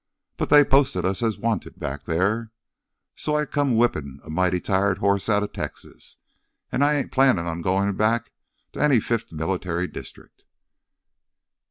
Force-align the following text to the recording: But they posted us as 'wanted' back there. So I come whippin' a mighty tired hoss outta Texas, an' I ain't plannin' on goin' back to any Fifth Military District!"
But 0.35 0.49
they 0.49 0.63
posted 0.65 1.05
us 1.05 1.21
as 1.21 1.37
'wanted' 1.37 1.77
back 1.77 2.05
there. 2.05 2.51
So 3.15 3.35
I 3.37 3.45
come 3.45 3.75
whippin' 3.75 4.19
a 4.23 4.31
mighty 4.31 4.59
tired 4.59 4.97
hoss 4.97 5.29
outta 5.29 5.47
Texas, 5.47 6.17
an' 6.71 6.81
I 6.81 6.95
ain't 6.95 7.11
plannin' 7.11 7.45
on 7.45 7.61
goin' 7.61 7.95
back 7.95 8.31
to 8.71 8.81
any 8.81 8.99
Fifth 8.99 9.31
Military 9.31 9.85
District!" 9.85 10.43